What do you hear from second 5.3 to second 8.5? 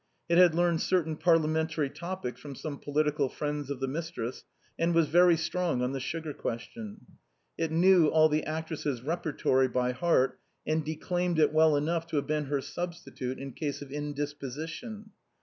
strong on the sugar question. It knew all the